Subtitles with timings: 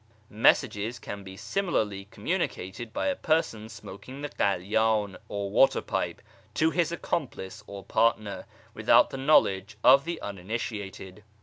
[0.31, 6.23] Messages can be similarly communicated by a person smoking the kalydn or water pipe
[6.55, 11.23] to his accomplice or partner, without the knowledge of the uninitiated.